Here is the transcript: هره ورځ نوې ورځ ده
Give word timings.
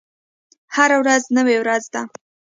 هره 0.75 0.95
ورځ 1.01 1.23
نوې 1.37 1.55
ورځ 1.61 1.83
ده 1.93 2.01